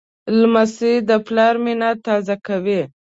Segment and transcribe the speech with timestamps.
[0.39, 2.81] لمسی د پلار مینه تازه کوي.